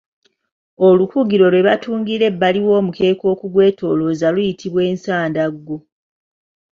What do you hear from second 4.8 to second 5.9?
Ensandaggo.